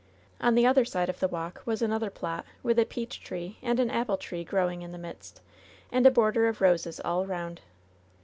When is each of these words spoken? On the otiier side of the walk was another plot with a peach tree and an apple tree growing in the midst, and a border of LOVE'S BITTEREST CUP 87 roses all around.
On 0.39 0.55
the 0.55 0.63
otiier 0.63 0.83
side 0.87 1.09
of 1.09 1.19
the 1.19 1.27
walk 1.27 1.61
was 1.63 1.83
another 1.83 2.09
plot 2.09 2.43
with 2.63 2.79
a 2.79 2.85
peach 2.87 3.21
tree 3.23 3.59
and 3.61 3.79
an 3.79 3.91
apple 3.91 4.17
tree 4.17 4.43
growing 4.43 4.81
in 4.81 4.91
the 4.93 4.97
midst, 4.97 5.41
and 5.91 6.07
a 6.07 6.09
border 6.09 6.47
of 6.47 6.59
LOVE'S 6.59 6.81
BITTEREST 6.85 6.97
CUP 6.97 7.05
87 7.05 7.11
roses 7.11 7.21
all 7.21 7.23
around. 7.29 7.61